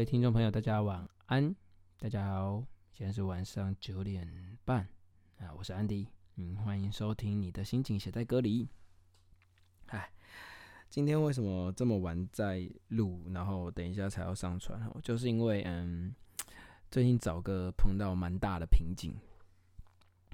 [0.00, 1.54] 位听众朋友，大家晚安。
[1.98, 4.26] 大家好，现在是晚上九点
[4.64, 4.88] 半
[5.36, 8.66] 啊，我是安迪，嗯，欢迎收听你的心情写在歌里。
[9.88, 10.10] 哎，
[10.88, 14.82] 今天为什么这么晚在录，然后等一下才要上传？
[14.86, 16.14] 哦，就是因为嗯，
[16.90, 19.14] 最近找个碰到蛮大的瓶颈。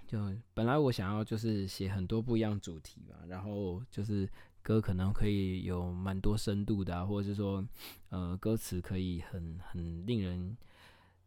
[0.07, 4.31] 就本来我想要就是写很多不一样主题嘛，然后就是
[4.67, 7.65] 歌可能可以有蛮多深度的，或者是说
[8.09, 10.57] 呃歌词可以很很令人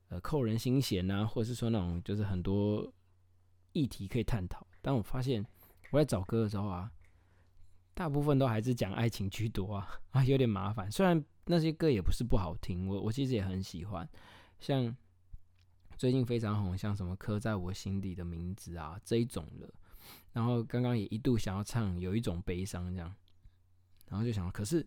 [0.10, 2.92] 呃扣人心弦呐，或者是说那种就是很多
[3.72, 4.68] 议题可以探讨。
[4.82, 5.46] 但我发现
[5.92, 6.92] 我在找歌的时候啊，
[7.94, 10.92] 大部分都还是讲爱情居多啊 啊，有点麻烦。
[10.92, 14.06] 虽然那些歌也不是不好听，我我其实也很喜欢，
[14.60, 14.94] 像。
[15.98, 19.70] 最近非常红，像什么刻在我心底的名字啊这一种的，
[20.32, 23.14] 然后刚刚也一度想要唱有一种悲伤这样，
[24.10, 24.86] 然后就想，可是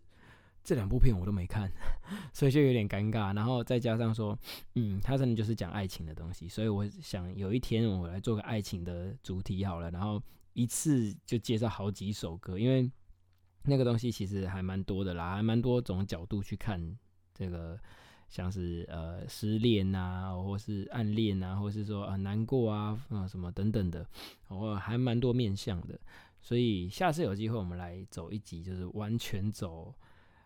[0.63, 1.71] 这两部片我都没看，
[2.33, 3.35] 所以就有点尴尬。
[3.35, 4.39] 然后再加上说，
[4.75, 12.91] 嗯，他真的就是讲爱情的东西，所以我想有一天我来做个爱情的主题好了，然后一次就介绍好几首歌，因为
[13.65, 16.99] 那个东西其实还蛮多的啦，还蛮多种角度去看
[17.33, 17.79] 这个。
[18.29, 24.07] 像是呃失恋呐，或是暗恋呐，或是说啊难过啊，啊什么等等的，
[24.49, 26.01] 我还蛮多面向的。
[26.43, 29.95] 所以下次有机会我们来走一集，就是完全走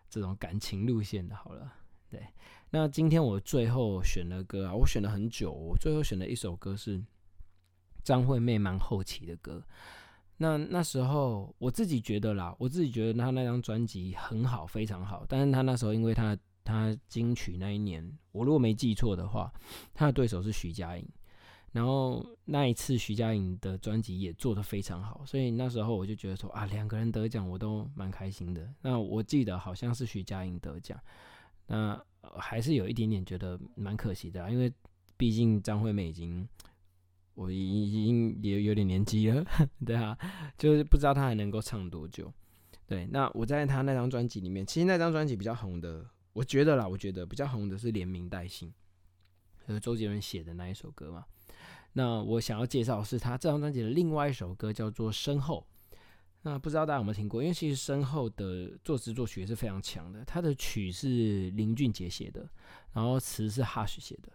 [0.07, 1.35] 这种感情路线的。
[1.35, 1.73] 好了，
[2.09, 2.25] 对。
[2.69, 7.03] 那今天我最后选的歌啊，我选了很久，我最后选的一首歌是
[8.03, 9.63] 张惠妹蛮后期的歌。
[10.37, 15.25] 那那时候我自己觉得啦，我自己觉得她那张专辑很好，非常好。
[15.27, 19.51] 但是她那时候因为她她金曲那一年，我如果没记错的话，
[19.95, 21.09] 她的对手是徐佳莹。
[21.77, 28.67] 然后那一次徐佳莹的专辑也做得非常好，所以那时候我就觉得说啊，两个人得奖我都蛮开心的。
[28.81, 30.99] 那我记得好像是徐佳莹得奖，
[31.67, 32.03] 那
[32.39, 34.73] 还是有一点点觉得蛮可惜的，因为
[35.17, 36.49] 毕竟张惠妹已经
[37.35, 39.45] 我已经也有点年纪了，
[39.85, 40.17] 对啊，
[40.57, 42.33] 就是不知道她还能够唱多久。
[42.87, 46.03] 对，那我在她那张专辑里面，其实那张专辑比较红的。
[46.33, 48.69] 我觉得啦，我觉得比较红的是《连名带姓》，
[49.67, 51.25] 和周杰伦写的那一首歌嘛。
[51.97, 55.65] 那我想要介绍的是他这张专辑的另外一首歌，叫做《身后》。
[56.43, 57.41] 那不知道大家有没有听过？
[57.41, 60.23] 因为其实《身后》的作词作曲也是非常强的。
[60.23, 62.47] 他的曲是林俊杰写的，
[62.93, 64.31] 然后词是 Hush 写的。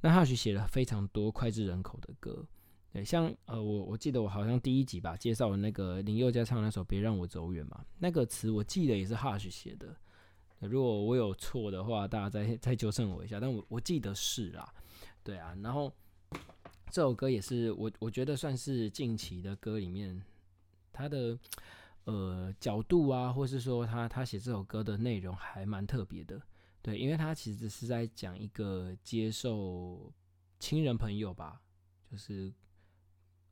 [0.00, 2.44] 那 Hush 写了非常多脍炙人口的歌，
[2.92, 9.94] 对，像呃，我我记得我好像第一集吧介绍了那个林宥嘉唱那首《别让我走远》嘛，那个词我记得也是 Hush 写的。
[10.58, 13.38] 如果我有错的话，大家再再纠正我一下。
[13.38, 14.68] 但我我记得是啦，
[15.22, 15.56] 对啊。
[15.62, 15.92] 然后
[16.90, 20.22] 这首歌也是我我觉得算是近期的歌里面，
[20.92, 21.38] 他的
[22.04, 26.40] 呃角度啊，或是说他他写这首歌的内容还蛮特别的。
[26.82, 30.12] 对，因为他其实是在讲一个接受
[30.58, 31.60] 亲人朋友吧，
[32.10, 32.52] 就是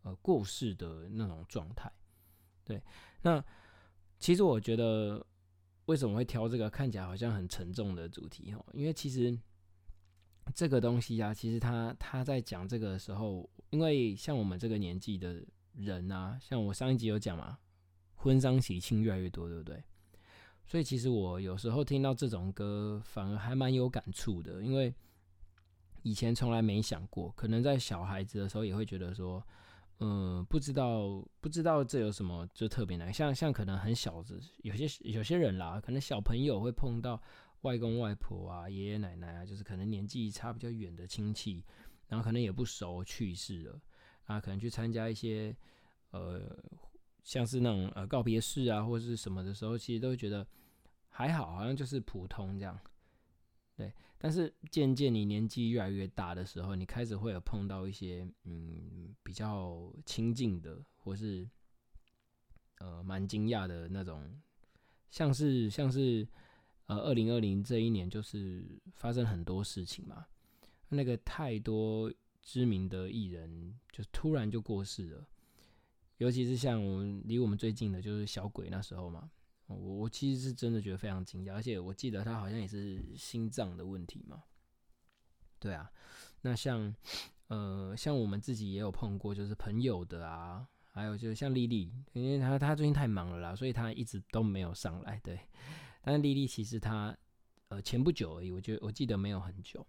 [0.02, 1.90] 呃过世的那种状态。
[2.64, 2.82] 对，
[3.22, 3.44] 那
[4.18, 5.24] 其实我觉得。
[5.86, 8.66] 为什么会挑这个看起来好像很沉重的主题哦？
[8.72, 9.38] 因为其实
[10.52, 15.42] 这个东西啊，其实他他在讲这个的时候，因为像我们这个年纪的
[15.74, 17.58] 人啊，像我上一集有讲嘛，
[18.14, 19.82] 婚丧喜庆越来越多，对不对？
[20.66, 24.94] 所以其实我有时候听到这种歌，反而还蛮有感触的，因为
[26.02, 29.42] 以前从来没想过，可能在小孩子的时候也会觉得说。
[30.00, 34.34] 嗯，不知道不知道这有什么就特别难，像像可能很小的
[34.64, 37.18] 有些有些人啦，可能小朋友会碰到
[37.64, 41.64] 外公外婆啊、爷爷奶奶啊，就是可能年纪差比较远的亲戚，
[42.06, 43.80] 然后可能也不熟去世了
[44.24, 45.54] 啊，可能去参加一些
[46.10, 46.56] 呃
[47.22, 50.46] 像是那种呃告别式啊或者是什么的时候，其实都会觉得
[51.08, 52.78] 还好，好像就是普通这样。
[53.76, 61.48] 对，但是渐渐你年纪越来越大的时候，你开始会有碰到一些嗯比较亲近的，或是
[62.78, 64.40] 呃蛮惊讶的那种，
[65.10, 66.28] 像是像是
[66.86, 68.64] 呃二零二零这一年就是
[68.94, 70.26] 发生很多事情嘛，
[70.88, 75.26] 那个太多知名的艺人就突然就过世了，
[76.18, 79.30] 尤其是像我们离我们最近的就是小鬼那时候嘛。
[79.66, 84.44] 我我其实是真的觉得非常惊讶，而且我记得他好像也是心脏的问题嘛。
[85.58, 85.90] 对啊，
[86.42, 86.94] 那像
[87.46, 95.18] 呃像我们自己也有碰过，就是朋友的啊，还有就是像丽丽，因为她她最近太忙了啦，所以她一直都没有上来。
[95.24, 95.40] 对，
[96.04, 97.16] 但是丽丽其实她
[97.68, 99.84] 呃前不久而已，我觉得我记得没有很久。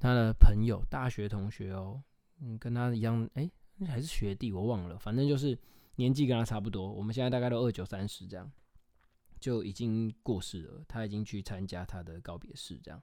[0.00, 2.02] 她的朋友大学同学哦，
[2.40, 3.48] 嗯，跟她一样，哎，
[3.86, 5.56] 还是学弟，我忘了，反正就是
[5.96, 6.92] 年纪跟她差不多。
[6.92, 8.50] 我们现在大概都二九三十这样。
[9.40, 13.02] 就已经过世了，他已经去参加他的告别式，这样。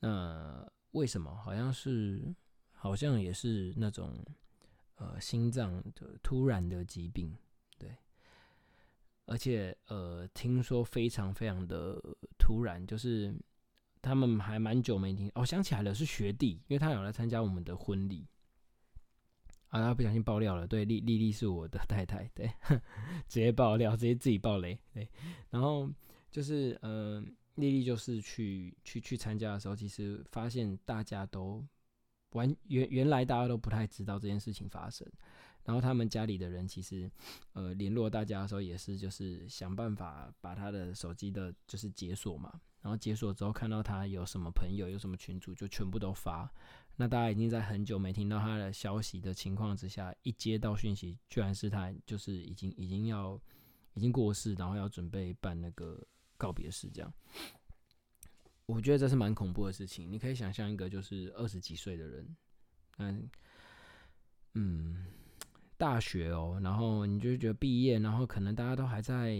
[0.00, 1.32] 那为什么？
[1.36, 2.34] 好像是，
[2.72, 4.12] 好像也是那种
[4.96, 7.32] 呃心脏的突然的疾病，
[9.26, 12.00] 而且呃，听说非常非常的
[12.38, 13.34] 突然，就是
[14.00, 15.30] 他们还蛮久没听。
[15.34, 18.26] 哦，想起来了，是学弟，因为他有来参加我们的婚礼。
[19.68, 22.46] 啊，他不小心爆料了，对，丽丽丽是我的太太，对，
[23.26, 25.08] 直接爆料，直接自己爆雷，对，
[25.48, 25.90] 然后
[26.30, 31.66] 就是呃，丽丽就是去去去参加的时候，其实发现大家都
[32.32, 35.10] 完原原来大家都不太知道这件事情发生，
[35.64, 37.10] 然后他们家里的人其实
[37.52, 46.50] 呃联络大家的时候也是就是想办法把他的手机的就是解锁嘛，然后解锁之后看到他有什么朋友有什么群主就全部都发。
[46.96, 53.40] 那大家已经在很久没听到他的消息的情况之下，一接到讯息，居然是他就是已经已经要
[53.94, 56.06] 已经过世，然后要准备办那个
[56.36, 57.12] 告别式，这样。
[58.66, 60.10] 我觉得这是蛮恐怖的事情。
[60.12, 62.36] 你可以想象一个就是二十几岁的人，
[62.98, 63.30] 嗯
[64.54, 65.06] 嗯，
[65.82, 69.36] 大学哦，然后你就觉得毕业，然后可能大家都还在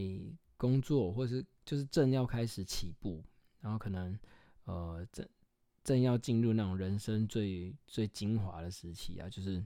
[0.57, 3.23] 工作，或是就是正要开始起步，
[3.61, 4.19] 然后可能
[4.65, 5.25] 呃正。
[5.85, 9.61] 正要进入那种人生最最精华的时期啊，就是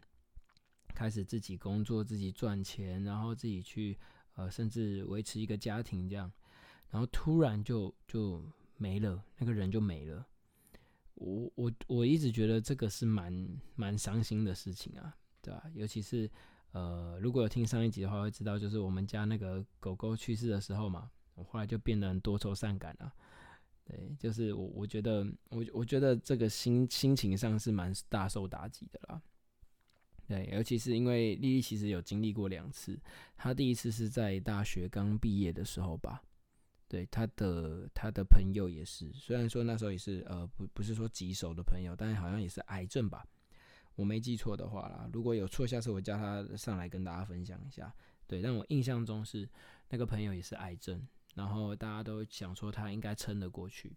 [0.94, 3.98] 开始自己工作、自己赚钱，然后自己去
[4.34, 6.32] 呃，甚至维持一个家庭这样，
[6.88, 8.42] 然后突然就就
[8.78, 10.26] 没了，那个人就没了。
[11.16, 15.64] 我我我一直觉得这个是蛮蛮伤心的事情啊，对吧？
[15.74, 16.30] 尤其是
[16.76, 23.10] 呃，如果有听上一集的话，会知道就是我们家那个狗狗去世的时候嘛，我后来就变得很多愁善感了。
[23.82, 29.22] 对，就是我，我觉得，我我觉得这个心心情上是蛮大受打击的啦。
[30.28, 33.00] 对，尤其是因为丽丽其实有经历过两次，
[33.38, 36.22] 她第一次是在大学刚毕业的时候吧。
[36.88, 43.26] 对，她的她的朋友也是，虽然说那时候也是呃不不是说棘手的朋友，但是好像也是癌症吧，
[43.96, 45.10] 我没记错的话啦。
[45.12, 47.92] 如果有错，下次我叫他上来跟大家分享一下。
[48.28, 49.48] 对，但我印象中是
[49.88, 51.04] 那个朋友也是癌症。
[51.34, 53.94] 然后大家都想说他应该撑得过去，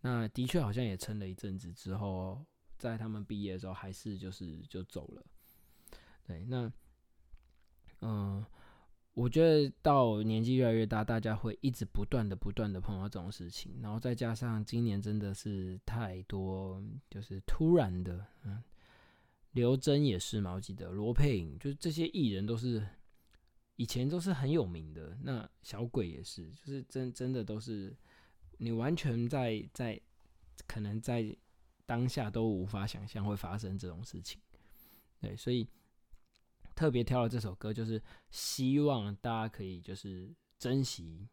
[0.00, 2.44] 那的确好像也撑了一阵子之后，
[2.78, 5.24] 在他们毕业的时候还是就是就走了。
[6.26, 6.68] 对，那
[8.00, 8.44] 嗯，
[9.14, 18.60] 我觉得到年纪越来越大，大家会一直不断的不断的碰到这种事情，然后再加上今年真的是太多就是突然的，嗯，
[19.52, 22.86] 刘真也是嘛，我记得罗佩颖，就是这些艺人都是。
[23.76, 27.96] 以前都是很有名的，那小鬼也是，就是真真的都是
[28.58, 29.98] 你完全在在
[30.66, 31.34] 可能在
[31.86, 34.38] 当下都无法想象会发生这种事情，
[35.18, 35.66] 对，所以
[36.74, 41.26] 特别挑了这首歌，就是希望大家可以就是珍惜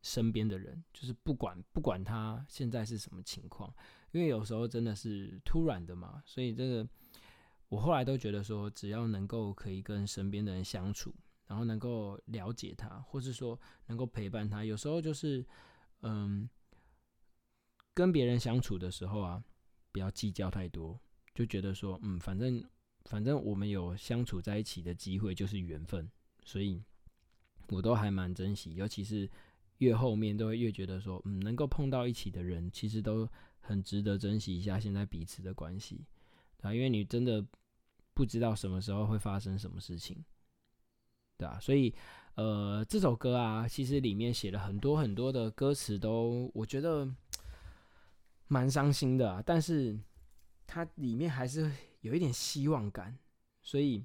[0.00, 3.70] 身边的人，就是不管不管他现在是什么情况，
[4.12, 6.88] 因为有时候真的是突然的嘛，所以这个
[7.74, 11.14] 我后来都觉得说，只要能够可以跟身边的人相处。
[11.46, 15.44] 然后能够了解他，或是说能够陪伴他，有时候就是，
[16.00, 16.48] 嗯，
[17.92, 19.44] 跟别人相处的时候啊，
[19.92, 20.98] 不要计较太多，
[21.34, 22.64] 就觉得说，嗯，反正
[23.04, 26.10] 反正我们有相处在一起的机会就是缘分，
[26.44, 26.82] 所以
[27.68, 29.30] 我都还蛮珍惜，尤其是
[29.78, 33.28] 越后面都会越觉得说，嗯，能够碰到一起的人，其实都
[33.60, 36.06] 很值得珍惜一下现在彼此的关系
[36.62, 37.44] 啊，因为你真的
[38.14, 40.24] 不知道什么时候会发生什么事情。
[41.36, 41.92] 对啊，所以，
[42.36, 47.12] 呃，这首歌啊，其实里面写了很多很多的歌词，都我觉得
[48.46, 49.42] 蛮伤心的。
[49.44, 49.98] 但是
[50.64, 51.70] 它里面还是
[52.02, 53.18] 有一点希望感，
[53.62, 54.04] 所以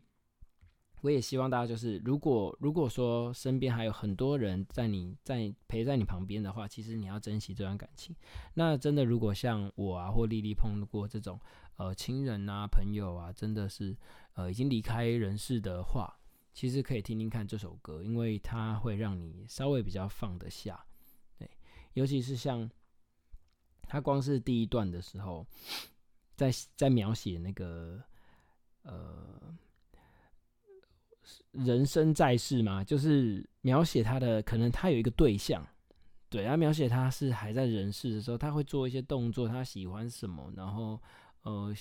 [1.02, 8.16] 我也希望大家就是，如果如果说身边还有很多人在你在陪在你旁边的话，其实你要珍惜这段感情。
[8.56, 11.40] 那真的，如果像我啊或丽丽碰过这种
[11.80, 13.98] 呃亲人啊朋友啊，真的是
[14.34, 16.14] 呃已经离开人世的话。
[16.52, 20.84] 其实可以听听看这首歌，因为它会让你稍微比较放得下，
[21.38, 21.50] 对，
[21.94, 22.70] 尤其是像
[23.84, 25.46] 他光是第一段的时候，
[26.36, 28.04] 在在描写那个
[28.82, 29.58] 呃
[31.52, 35.66] 人生在世嘛，就是描写他的可能他有一个对象，
[36.30, 41.02] 对，他描写他是还在人世的时候，他会做一些动作，他喜欢什么，然后
[41.44, 41.74] 呃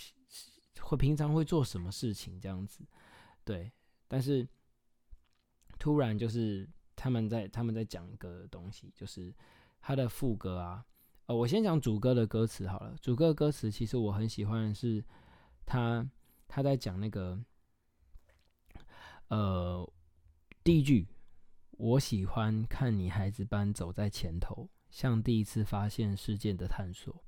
[0.81, 2.85] 会平常会做什么事情这样子，
[3.45, 3.73] 对，
[4.07, 4.49] 但是。
[5.81, 9.33] 突然就是他们在他们在讲一个东西，就是
[9.81, 10.85] 他的副歌啊。
[11.27, 12.97] 呃，我先讲主歌的歌词好了。
[13.00, 15.05] 主歌的歌词其实我很喜欢，是
[15.65, 16.05] 他
[16.49, 17.41] 他在讲那个
[19.29, 19.88] 呃
[20.65, 21.07] 第一句，
[21.71, 27.23] 我喜欢看你孩子般走在前头，像第一次发现世界的探索，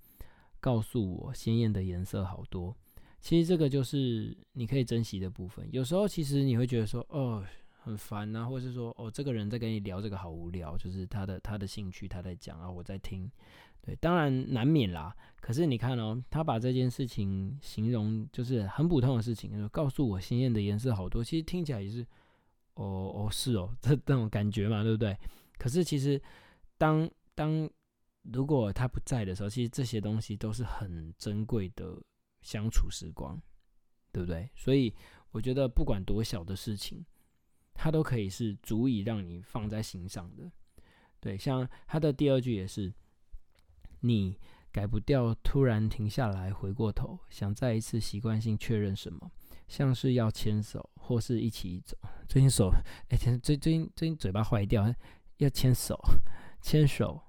[0.60, 2.76] 告诉我鲜艳的颜色好多。
[3.20, 5.68] 其实这个就是你可以珍惜的部分。
[5.72, 7.44] 有时候其实你会觉得说，哦，
[7.82, 13.30] 很烦啊，或者是说，哦，这个人在跟你聊这个好无聊，就是他的他的兴趣他在讲啊，我在听。
[13.82, 15.14] 对，当然难免啦。
[15.40, 21.24] 可是你看哦，他把这件事情形容就是很普通的事情，告诉我鲜艳的颜色好多。
[21.24, 22.02] 其实听起来也是，
[22.74, 25.16] 哦哦是哦，这这种感觉嘛，对不对？
[25.58, 26.20] 可是其实
[26.78, 27.68] 当当
[28.22, 32.00] 如果他不在的时候，其实这些东西都是很珍贵的
[32.42, 33.40] 相处时光，
[34.12, 34.50] 对不对？
[34.54, 34.94] 所以
[35.30, 37.04] 我觉得不管多小的事情，
[37.74, 40.50] 它都可以是足以让你放在心上的。
[41.20, 42.92] 对，像他的第二句也是。
[44.02, 44.38] 你
[44.72, 49.30] 改不掉，突然停下来，回过头，想再一次习惯性确认什么，
[49.68, 51.94] 像是要牵手，或是一起走。
[52.26, 52.72] 最近手，
[53.10, 54.90] 哎，最最近最近嘴巴坏掉，
[55.36, 56.00] 要牵手，
[56.62, 57.22] 牵手，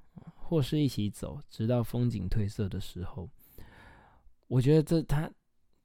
[0.51, 3.29] 或是一起走，直到风景褪色的时候。
[4.49, 5.31] 我觉得这他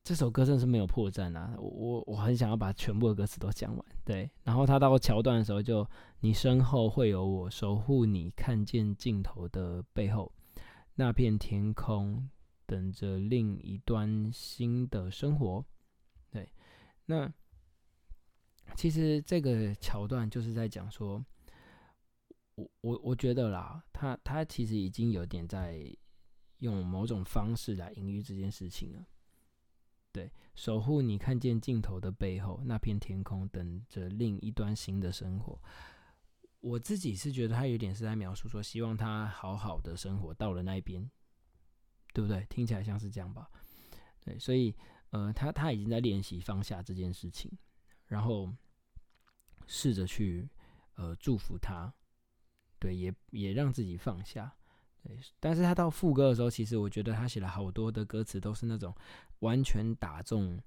[0.02, 1.54] 这首歌真是没有破绽啊！
[1.56, 3.87] 我我我很想要把全部的歌词都讲完。
[4.04, 10.32] 对，然后他到桥段的时候，就你身后会有我守护你，看见尽头的背后。
[10.96, 12.28] 那片天空，
[12.66, 15.64] 等着另一端新的生活。
[16.32, 16.50] 对，
[17.04, 17.32] 那
[18.75, 21.25] 其实这个桥段就是在讲说，
[22.56, 25.96] 我我我觉得啦，他他其实已经有点在
[26.58, 29.06] 用某种方式来隐喻这件事情了。
[30.10, 35.60] 对，守护你看见尽头的背后，那片天空，等着另一端新的生活。
[36.60, 41.08] 我自己是觉得他有点是在描述说，希望他好好的生活到了那一边，
[42.14, 42.46] 对不对？
[42.48, 43.50] 听起来像是这样吧？
[44.25, 44.75] 对，所以
[45.10, 47.52] 呃，他他已经在练习放下这件事情，
[48.06, 48.50] 然后
[49.66, 50.48] 试着去
[50.94, 51.92] 呃祝福他，
[52.87, 54.52] 对，也也让自己放下。
[55.02, 58.95] 对，但是他到副歌的时候，其实我觉得他写了好多的歌词都是那种
[59.40, 60.61] 完全打中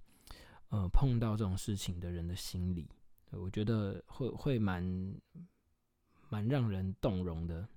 [0.70, 2.90] 呃碰到这种事情的人的心理，
[3.32, 5.16] 我觉得会会蛮。
[6.32, 7.68] 蛮让人动容的，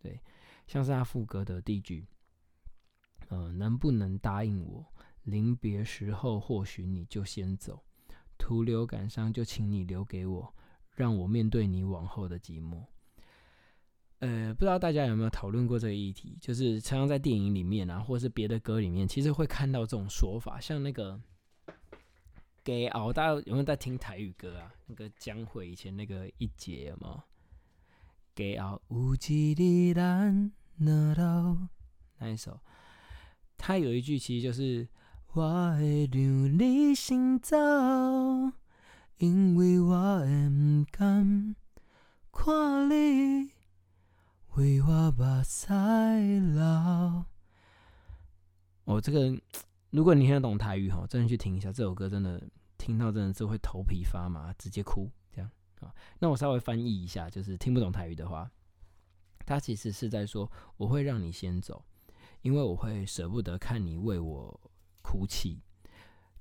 [0.00, 0.18] 对，
[0.66, 2.06] 像是他副歌的第一句，
[3.28, 4.82] 呃，能不能答应我，
[5.24, 7.84] 临别时候或许你就先走，
[8.38, 10.54] 徒留感伤就请你留给我，
[10.96, 12.82] 让我面对你往后的寂寞。
[14.20, 21.20] 呃，不知道大家有没有讨论过这个议题，就是常常在电影里面啊，或是别的歌里面，其实会看到这种说法，像那个
[22.64, 24.74] 给熬，大家有没有在听台语歌啊？
[24.86, 27.22] 那个江蕙以前那个一节吗？
[28.34, 31.56] 给后有一日咱两老
[32.18, 32.60] 那一首，
[33.56, 34.88] 他有一句其实就是
[35.32, 35.42] 我
[35.76, 37.56] 会让你先走，
[39.18, 41.54] 因为我会不甘
[42.32, 43.50] 看你
[44.58, 45.68] 为我目屎
[46.40, 47.24] 流。
[48.86, 49.40] 哦，这个
[49.90, 52.42] 如果你听得懂台语哈，真的去听一下这首歌，真的
[52.76, 55.48] 听到真的是会头皮发麻，直接哭这样。
[55.78, 58.50] 啊，那我稍微翻译一下，就是听不懂台语的话，
[59.46, 61.84] 他其实是在说，我会让你先走，
[62.42, 64.60] 因为我会舍不得看你为我
[65.02, 65.62] 哭泣，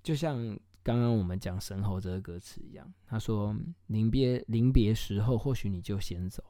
[0.01, 0.38] 就像
[0.81, 3.55] 刚刚我们讲神猴这个歌词一样，他说
[3.86, 6.43] 临别临别时候，或许你就先走，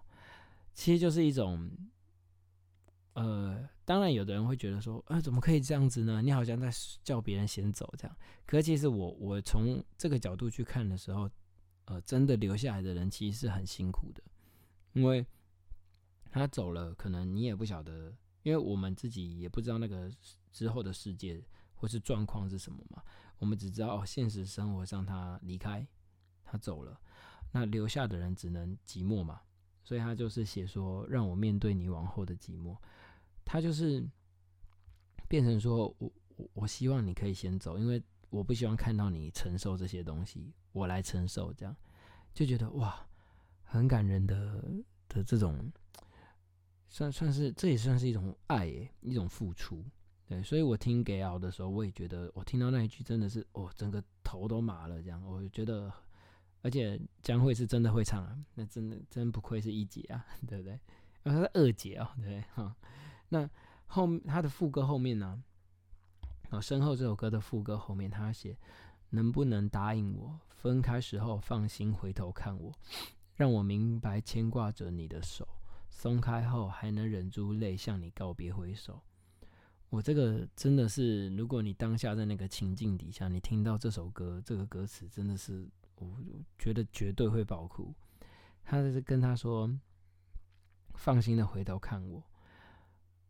[0.77, 1.69] 其实就是一种，
[3.13, 6.21] 呃，当然有的人会觉得说，啊，怎么可以这样子呢？
[6.21, 6.69] 你好像在
[7.03, 8.15] 叫别人先走这样，
[8.45, 11.27] 可其实我我从这个角度去看的时候。
[11.89, 14.21] 呃，真的留下来的人其实是很辛苦的，
[14.91, 15.25] 因为
[16.29, 20.11] 他走了，可能你也不晓得，因为我们自己也不知道那个
[20.51, 21.41] 之后的世界
[21.75, 23.01] 或是状况是什么嘛。
[23.37, 25.87] 我们只知道哦，现实生活上他离开，
[26.43, 26.99] 他走了，
[27.53, 29.39] 那留下的人只能寂寞嘛。
[29.87, 32.75] 所以他就是写说，让我面对你往后的寂寞。
[33.45, 34.05] 他就是
[35.29, 38.03] 变成说我我我希望你可以先走，因为。
[38.29, 41.73] 我不希望看到你承受这些东西，我来承受，这样
[42.33, 43.07] 就觉得哇，
[43.63, 44.61] 很感人的
[45.07, 45.71] 的这种，
[46.89, 49.81] 算算是这也算是一种爱耶，一种付出。
[50.27, 55.01] 对，所以我听给敖的时候，我也觉得我听到那一句真的是哦，整个头都麻了。
[55.01, 55.89] 这样，我就觉得，
[56.67, 60.73] 而且江蕙是真的会唱啊，那真的真不愧是一姐啊， 对不对？
[60.73, 62.75] 啊，她是二姐哦，对哈。
[63.29, 63.49] 那
[63.85, 65.41] 后他的副歌后面呢？
[66.49, 68.57] 然后身后这首歌的副歌后面，他写
[69.11, 72.69] ：“能不能答应我，分开时候放心回头看我，
[73.35, 75.47] 让我明白牵挂着你的手，
[75.89, 79.01] 松开后还能忍住泪向你告别挥手。”
[79.89, 85.65] 我这个真的是，如果你当下在那个情境底下，你听到这首歌，这个歌词真的是，
[85.97, 86.17] 我
[86.57, 87.93] 觉得绝对会爆哭。
[88.63, 89.69] 他就是跟他说
[90.95, 92.23] ：“放心的回头看我，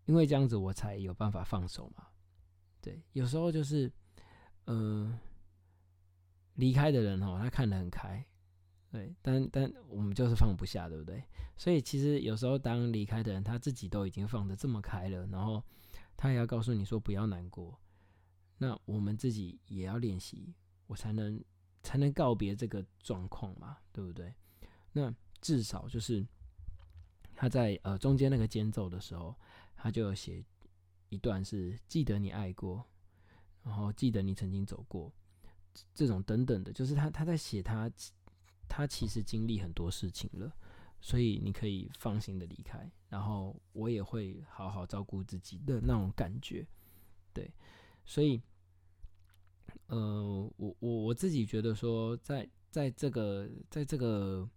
[0.05, 2.07] 因为这样子我才有办法放手嘛。”
[2.81, 3.91] 对，有时候就是，
[4.65, 5.17] 嗯，
[6.53, 8.25] 离开的人哦，他看得很开，
[8.91, 11.23] 对，但但我们就是放不下，对不对？
[11.57, 15.63] 所以其实有时候当离开的人他自己都已经放得这么开了，然后
[16.15, 17.79] 他也要告诉你说不要难过，
[18.57, 20.55] 那我们自己也要练习，
[20.85, 21.43] 我才能
[21.83, 24.33] 才能告别这个状况嘛，对不对？
[24.91, 26.25] 那至少就是
[27.35, 29.35] 他在呃中间那个间奏的时候，
[29.75, 30.43] 他就写
[31.09, 32.83] 一段是记得你爱过，
[33.63, 35.11] 然后记得你曾经走过，
[35.93, 37.89] 这种等等的，就是他他在写他
[38.67, 40.51] 他其实经历很多事情了，
[40.99, 46.67] 所以你可以放心的离开，然后我也会好好照顾自己的那种感觉，
[47.31, 47.53] 对，
[48.03, 48.41] 所以
[49.87, 54.49] 呃我我我自己觉得说在在这个在这个。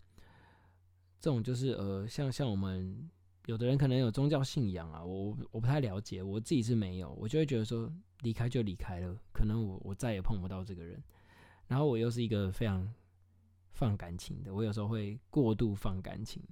[1.22, 3.06] 这种就是呃，像像我们
[3.44, 10.98] 有的人可能有宗教信仰啊，我我不太了解，我自己是没有，我就会觉得说离开就离开了，可能我我再也碰不到这个人。
[11.66, 12.90] 然后我又是一个非常
[13.74, 16.42] 放感情的，我有时候会过度放感情，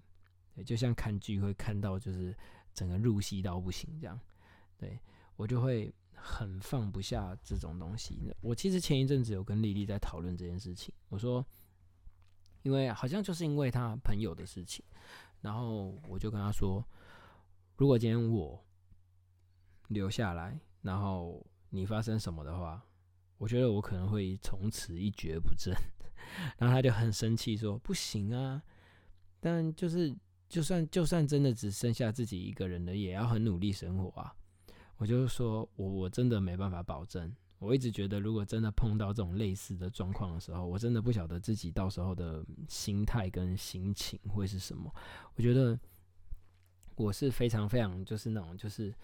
[0.55, 2.37] 对，就像看剧会看到就是
[2.75, 4.21] 整个入戏到不行这样，
[4.77, 5.01] 对
[5.37, 8.33] 我就会很放不下这种东西。
[8.41, 11.45] 我其实前一阵子有跟丽丽在讨论这件事情，我说。
[12.65, 14.85] 因为好像就是因为他朋友的事情，
[15.41, 16.85] 然后我就跟他说，
[17.77, 18.63] 如果今天我
[19.87, 22.85] 留下来，然后你发生什么的话，
[23.39, 25.73] 我觉得我可能会从此一蹶不振。
[26.59, 28.61] 然后他就很生气说：“不行啊！
[29.41, 30.15] 但就是
[30.49, 34.35] 就算就算真的只剩下自己一个人了，也要很努力生活啊！”
[34.99, 37.35] 我就说我我真的没办法保证。
[37.61, 44.89] 我一直觉得，如果真的碰到这种类似的状况的时候，我真的不晓得自己到时候的心态跟心情会是什么。
[45.35, 45.77] 我觉得
[46.95, 48.95] 我是非常非常就是那种就是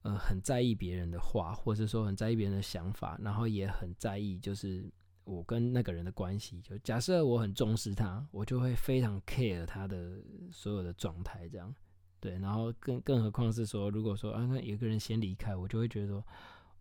[0.00, 4.90] 呃很在意别人的话，或者说很在意别人的想法，然后也很在意就是
[5.24, 6.62] 我跟那个人的关系。
[6.62, 10.18] 就假设我很重视他，我就会非常 care 他的
[10.50, 11.74] 所有的状态，这样
[12.20, 12.38] 对。
[12.38, 16.24] 然后更更何况是说，如果说啊，那有个人先离开，我就会觉得说。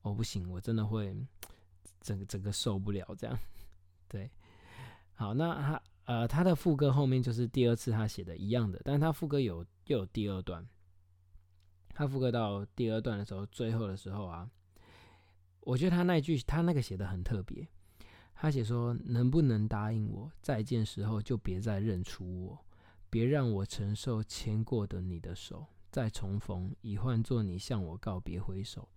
[0.01, 1.13] 哦，不行，我真的会
[1.99, 3.37] 整整个受不了这样。
[4.07, 4.31] 对，
[5.13, 10.65] 好，那他呃，他的副歌后面就是第二次他写的一样的，但是他副歌有又有第二段。
[11.89, 14.49] 他副歌到第二段的时候，最后的时候啊，
[15.59, 17.67] 我觉得他那句他那个写的很特别。
[18.33, 22.65] 他写说：“能不能答应我，再见时候就别再认出我，
[23.09, 28.87] 别让我承受牵过的你的手，再重逢已换作你向我告别挥手。”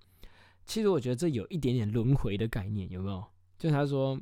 [0.65, 3.25] 其实我觉得这有一点点轮回的概念，有没有？
[3.59, 4.21] 就他说，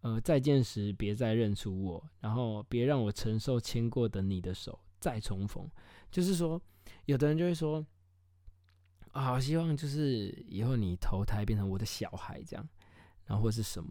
[0.00, 5.70] 呃，再见时别再认出我，然后别让我承受牵过的你的手再重逢。
[6.10, 6.60] 就是说，
[7.04, 7.84] 有的人就会说，
[9.12, 12.68] 啊，好希望就是以后你投胎变成我的小孩这样，
[13.26, 13.90] 然后或是什么，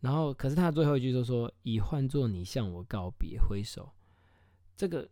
[0.00, 3.92] 然后可是他最后一句就说，已换作你向我告别挥手，
[4.76, 5.08] 这个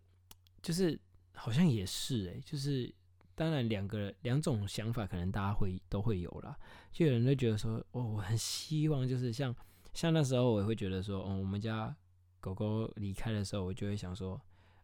[0.63, 1.01] 就是
[1.33, 2.95] 好像也是哎，就是。
[3.37, 6.57] 当然，两个两种想法可能大家会都会有啦。
[6.93, 9.53] 就有人会觉得说，哦，我很希望就是像
[9.93, 11.93] 像那时候，我也会觉得说，哦，我们家
[12.39, 14.41] 狗狗离开的时候，我就会想说，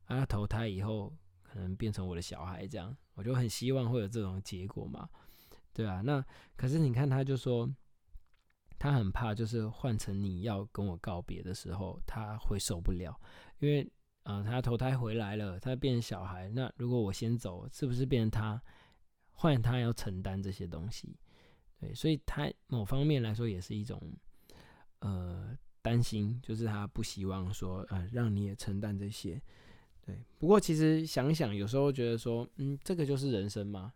[0.07, 5.09] 啊，投胎以后可能变成我的小孩这样，我就很希望会有这种结果嘛，
[5.73, 6.01] 对啊。
[6.01, 6.21] 那
[6.57, 7.73] 可是你看，他就说
[8.81, 13.17] 他很怕，就是换成你要跟我告别的时候，他会受不了，
[13.61, 13.89] 因为。
[14.25, 16.49] 啊，他投胎回来了，他变成小孩。
[16.51, 18.63] 那如果我先走，是不是变成他
[19.33, 21.19] 换他要承担这些东西？
[21.81, 23.99] 对，所以他某方面来说也是一种
[24.99, 29.41] 呃担心，就是他不希望说呃让你也承担这些。
[30.03, 33.93] 对，不过其实想想，有时候觉得说，嗯，这个就是人生吗？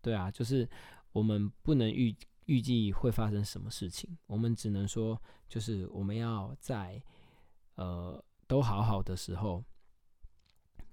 [0.00, 0.66] 对啊，就是
[1.12, 7.00] 我们不能预预计会发生什么事情，我们只能说，就是我们要在
[7.74, 8.24] 呃。
[8.50, 9.64] 都好好的时候，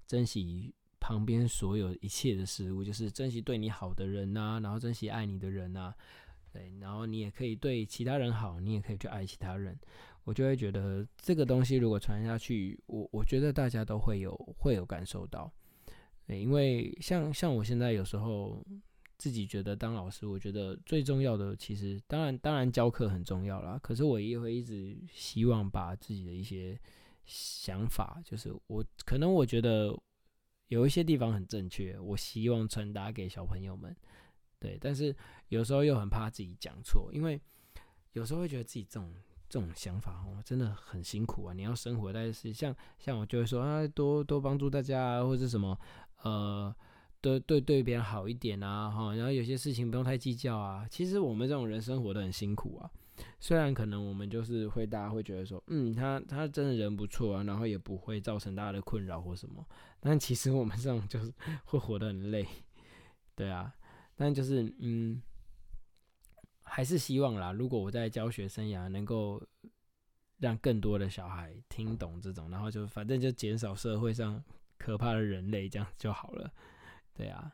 [0.06, 5.92] 珍惜旁边所有一切的事物，就是珍惜对你好的人呐，然后珍惜爱你的人呐，
[6.52, 9.76] 对，然后你也可以对其他人好，你也可以去爱其他人。
[10.22, 15.52] 我就会觉得这个东西如果传下去，我我觉得大家都会有会有感受到，
[16.28, 18.64] 对，因为像像我现在有时候
[19.16, 26.78] 自己觉得当老师，我觉得最重要的其实当然当然教课很重要啦，可是我也会一直希望把自己的一些。
[27.28, 29.94] 想法就是我可能我觉得
[30.68, 33.94] 有一些地方很正确，我希望传达给小朋友们，
[34.58, 35.14] 对，但是
[35.48, 37.40] 有时候又很怕自己讲错，因为
[38.12, 39.14] 有时候会觉得自己这种
[39.48, 41.54] 这种想法哦真的很辛苦啊！
[41.54, 45.78] 你要生活，但是像像我就会说啊，多多帮助大家啊或者什么，
[46.22, 46.74] 呃，
[47.20, 50.86] 对对对别人好一点啊，哈，然后有些事情不用太计较啊。
[50.90, 52.90] 其实我们这种人生活的很辛苦啊，
[53.40, 59.64] 虽然可能我们就是会大家会觉得说，嗯，他他真的人不错啊，然后也不会造成大家的困扰或什么，
[60.00, 61.32] 但其实我们这种就是
[61.64, 62.46] 会活得很累，
[63.34, 63.74] 对啊，
[64.16, 65.22] 但就是嗯，
[66.62, 69.42] 还是希望啦，如果我在教学生涯能够
[70.38, 74.42] 让更多的小孩听懂这种，然后就反正就减少社会上
[74.76, 76.52] 可怕的人类，这样就好了。
[77.14, 77.52] 对啊，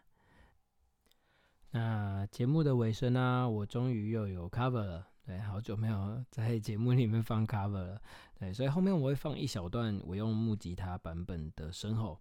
[1.71, 5.09] 那节目的尾声呢，我终于又有 cover 了。
[5.25, 8.01] 对，好久没有 在节目里面放 cover 了。
[8.39, 12.21] 对，所以后面我会放一小段我用木吉他版本的身后。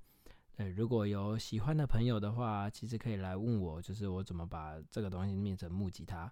[0.56, 6.32] 对，如果有喜欢的朋友的话，其实可以来问我，就是我怎么把这个东西变成木吉他。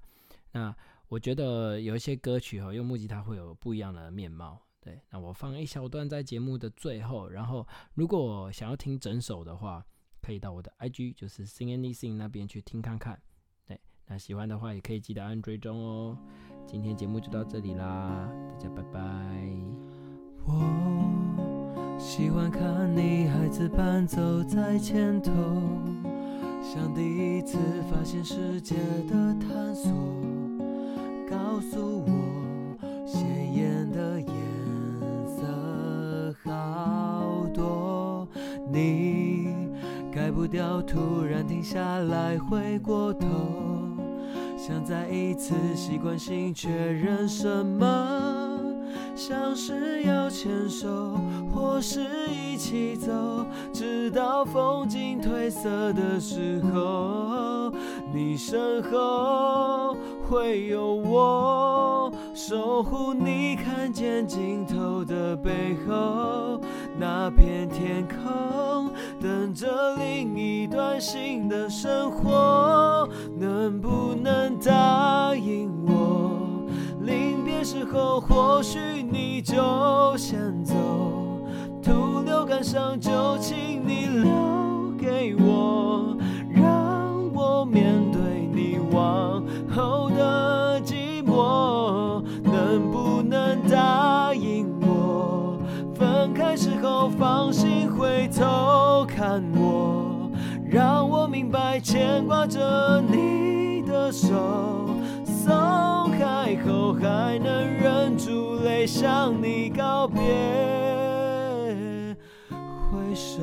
[0.52, 0.76] 那
[1.08, 4.62] 我觉得有一些歌曲哈，用木吉他会有不一样的面貌。
[4.80, 9.86] 对，那我放一小段在节目的最后，然后如果想要听整首的话。
[10.24, 13.20] 可以到我的 IG，就是 Sing Anything 那边去听看看。
[13.66, 16.16] 对，那喜欢的话也可以记得按追踪哦。
[16.68, 19.00] 今天节目就到这里啦，大家拜拜。
[20.46, 20.54] 我
[22.00, 25.32] 喜欢看你孩子般走在前头，
[26.62, 27.02] 像第
[27.38, 27.58] 一次
[27.90, 28.76] 发现世界
[29.08, 29.92] 的探索。
[31.30, 34.34] 告诉我，鲜艳的颜
[35.28, 38.28] 色好多。
[38.72, 39.42] 你。
[40.14, 43.28] 改不掉，突然停下来，回过头，
[44.64, 48.62] 想再一次习惯性确认什么，
[49.16, 51.20] 像是要牵手，
[51.52, 53.12] 或是一起走，
[53.74, 57.74] 直到风景褪色的时候，
[58.14, 59.98] 你身后
[60.30, 66.62] 会有我，守护你看见尽头的背后，
[67.00, 68.92] 那片天空。
[69.20, 73.08] 等着另一段新的生活，
[73.42, 76.68] 能不能答应我？
[77.02, 80.76] 临别时候，或许你就先走，
[81.82, 86.16] 徒留感伤，就请你留给我，
[86.54, 89.44] 让我面对你往
[89.76, 92.22] 后的寂寞。
[92.44, 95.58] 能不能答应我？
[95.96, 99.04] 分开时候，放心回头。
[99.08, 100.01] 看我，
[100.72, 104.30] 让我明白牵挂着你的手，
[105.26, 110.22] 松开后还能忍住泪向你告别，
[112.90, 113.42] 挥手。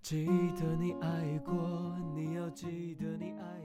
[0.00, 0.26] 记
[0.56, 1.08] 得你爱
[1.44, 1.52] 过，
[2.14, 3.61] 你要记得你爱。